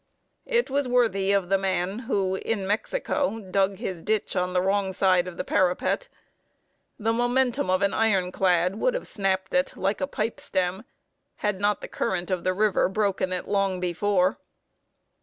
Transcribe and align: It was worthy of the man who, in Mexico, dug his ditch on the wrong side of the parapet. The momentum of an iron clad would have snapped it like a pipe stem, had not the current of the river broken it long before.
It 0.47 0.71
was 0.71 0.87
worthy 0.87 1.31
of 1.31 1.49
the 1.49 1.59
man 1.59 1.99
who, 2.09 2.33
in 2.37 2.65
Mexico, 2.65 3.39
dug 3.39 3.77
his 3.77 4.01
ditch 4.01 4.35
on 4.35 4.51
the 4.53 4.59
wrong 4.63 4.93
side 4.93 5.27
of 5.27 5.37
the 5.37 5.43
parapet. 5.43 6.07
The 6.97 7.13
momentum 7.13 7.69
of 7.69 7.83
an 7.83 7.93
iron 7.93 8.31
clad 8.31 8.79
would 8.79 8.95
have 8.95 9.07
snapped 9.07 9.53
it 9.53 9.77
like 9.77 10.01
a 10.01 10.07
pipe 10.07 10.39
stem, 10.39 10.85
had 11.45 11.61
not 11.61 11.81
the 11.81 11.87
current 11.87 12.31
of 12.31 12.43
the 12.43 12.53
river 12.55 12.89
broken 12.89 13.31
it 13.31 13.47
long 13.47 13.79
before. 13.79 14.39